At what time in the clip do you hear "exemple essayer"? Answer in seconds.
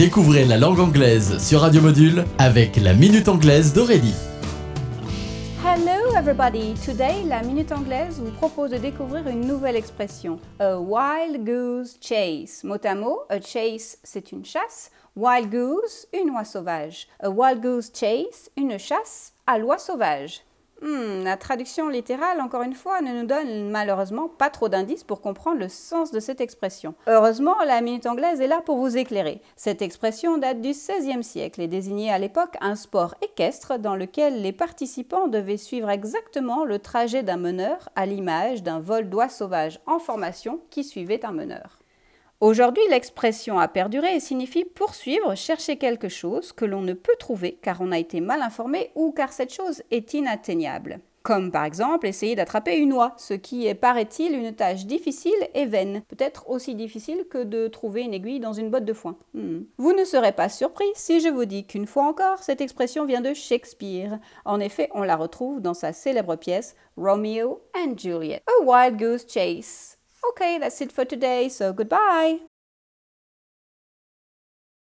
51.66-52.34